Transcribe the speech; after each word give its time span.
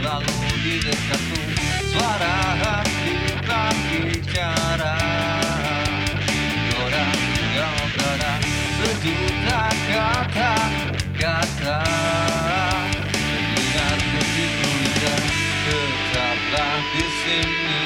selalu 0.00 0.40
di 0.64 0.74
dekatku. 0.80 1.40
Suara 1.92 2.36
hati 2.56 3.16
tak 3.44 3.76
bicara. 3.92 4.96
Orang 6.80 7.20
tinggal 7.36 7.76
kata 8.00 8.32
Sejuta 8.80 9.62
kata-kata 9.92 11.80
Dengan 13.28 13.98
begitu 14.16 14.68
kita 14.80 15.16
tetaplah 15.68 16.76
di 16.96 17.06
sini. 17.20 17.84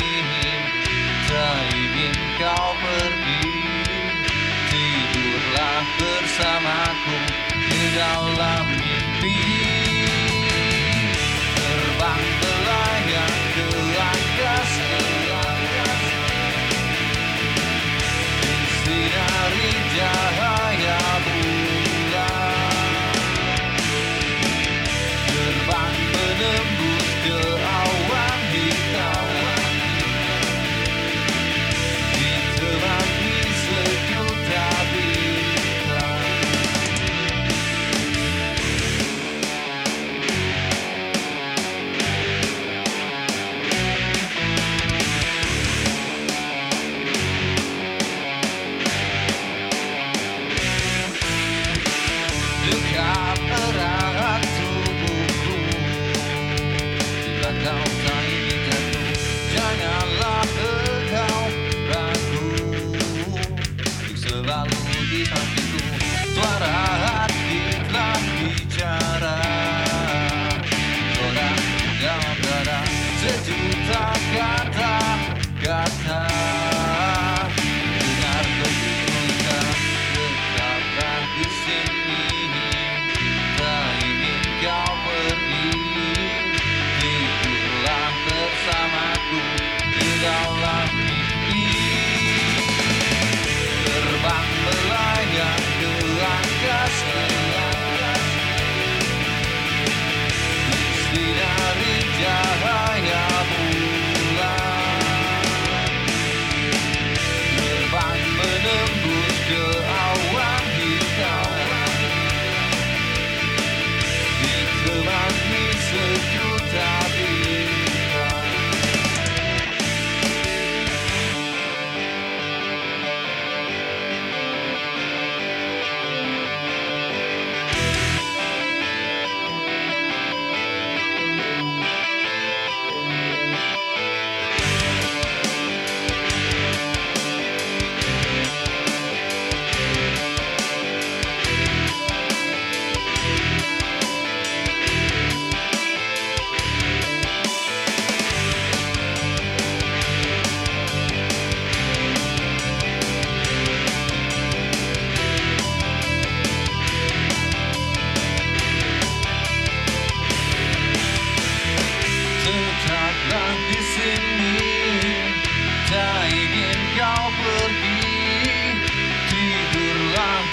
Tak 1.27 1.59
ingin 1.75 2.17
kau 2.39 2.71
pergi. 2.79 3.43
Tidurlah 4.71 5.83
bersamaku 5.99 7.19
di 7.59 7.83
dalam 7.99 8.67
mimpi. 8.71 9.54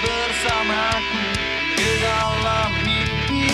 bersamaku 0.01 1.23
ke 1.77 1.89
dalam 2.01 2.71
mimpi. 2.81 3.45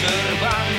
Terbang 0.00 0.70